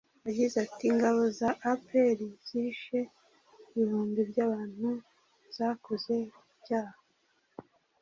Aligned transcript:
wagize 0.23 0.55
ati: 0.65 0.83
ingabo 0.91 1.21
za 1.39 1.49
apr 1.71 2.07
zishe 2.47 2.99
ibihumbi 3.71 4.19
by'abantu 4.29 4.89
zakoze 5.55 6.13
ibyaha 6.53 6.97